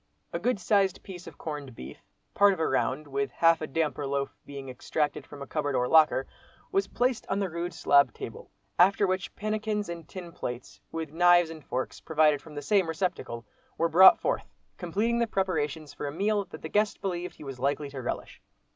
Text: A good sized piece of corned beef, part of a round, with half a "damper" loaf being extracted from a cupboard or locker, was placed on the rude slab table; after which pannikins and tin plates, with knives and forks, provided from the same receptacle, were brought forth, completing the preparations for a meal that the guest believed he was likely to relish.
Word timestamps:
A 0.33 0.39
good 0.39 0.59
sized 0.59 1.03
piece 1.03 1.27
of 1.27 1.37
corned 1.37 1.75
beef, 1.75 1.99
part 2.33 2.53
of 2.53 2.59
a 2.59 2.67
round, 2.67 3.05
with 3.07 3.29
half 3.29 3.61
a 3.61 3.67
"damper" 3.67 4.07
loaf 4.07 4.35
being 4.47 4.67
extracted 4.67 5.27
from 5.27 5.43
a 5.43 5.45
cupboard 5.45 5.75
or 5.75 5.87
locker, 5.87 6.25
was 6.71 6.87
placed 6.87 7.27
on 7.29 7.37
the 7.37 7.51
rude 7.51 7.71
slab 7.71 8.11
table; 8.11 8.49
after 8.79 9.05
which 9.05 9.35
pannikins 9.35 9.89
and 9.89 10.07
tin 10.09 10.31
plates, 10.31 10.81
with 10.91 11.11
knives 11.13 11.51
and 11.51 11.63
forks, 11.63 11.99
provided 12.01 12.41
from 12.41 12.55
the 12.55 12.63
same 12.63 12.87
receptacle, 12.87 13.45
were 13.77 13.89
brought 13.89 14.17
forth, 14.19 14.49
completing 14.75 15.19
the 15.19 15.27
preparations 15.27 15.93
for 15.93 16.07
a 16.07 16.11
meal 16.11 16.45
that 16.45 16.63
the 16.63 16.67
guest 16.69 16.99
believed 16.99 17.35
he 17.35 17.43
was 17.43 17.59
likely 17.59 17.91
to 17.91 18.01
relish. 18.01 18.41